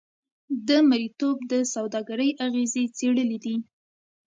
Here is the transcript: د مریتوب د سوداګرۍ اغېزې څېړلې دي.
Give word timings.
د 0.67 0.69
مریتوب 0.89 1.37
د 1.51 1.53
سوداګرۍ 1.73 2.29
اغېزې 2.45 2.83
څېړلې 2.97 3.37
دي. 3.45 3.55